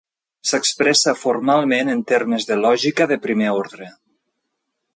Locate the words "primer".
3.27-3.53